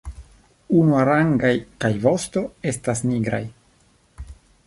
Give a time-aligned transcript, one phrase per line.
[0.77, 1.51] Unuarangaj
[1.85, 3.45] kaj vosto estas nigraj.